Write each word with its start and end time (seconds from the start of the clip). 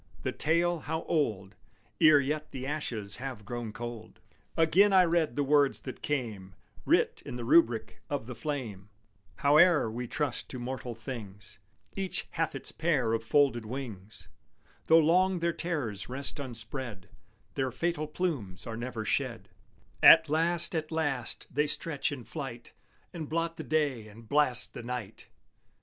The 0.23 0.31
tale, 0.31 0.79
how 0.79 1.03
old 1.03 1.55
Ere 2.01 2.19
yet 2.19 2.49
the 2.49 2.65
ashes 2.65 3.17
have 3.17 3.45
grown 3.45 3.71
cold! 3.71 4.19
Again 4.57 4.91
I 4.93 5.03
read 5.05 5.35
the 5.35 5.43
words 5.43 5.81
that 5.81 6.01
came 6.01 6.55
Writ 6.87 7.21
in 7.23 7.35
the 7.35 7.45
rubric 7.45 8.01
of 8.09 8.25
the 8.25 8.33
flame: 8.33 8.89
Howe'er 9.43 9.91
we 9.91 10.07
trust 10.07 10.49
to 10.49 10.57
mortal 10.57 10.95
things, 10.95 11.59
Each 11.95 12.25
hath 12.31 12.55
its 12.55 12.71
pair 12.71 13.13
of 13.13 13.23
folded 13.23 13.63
wings; 13.63 14.27
Though 14.87 14.97
long 14.97 15.37
their 15.37 15.53
terrors 15.53 16.09
rest 16.09 16.39
unspread 16.39 17.07
Their 17.53 17.69
fatal 17.69 18.07
plumes 18.07 18.65
are 18.65 18.75
never 18.77 19.05
shed; 19.05 19.49
At 20.01 20.27
last, 20.29 20.73
at 20.73 20.91
last, 20.91 21.45
they 21.51 21.67
stretch 21.67 22.11
in 22.11 22.23
flight, 22.23 22.73
And 23.13 23.29
blot 23.29 23.57
the 23.57 23.63
day 23.63 24.07
and 24.07 24.27
blast 24.27 24.73
the 24.73 24.81
night! 24.81 25.27